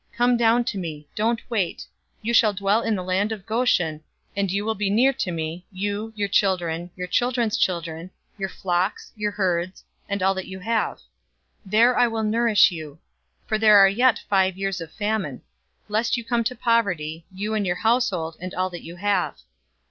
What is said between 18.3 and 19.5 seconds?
and all that you have."'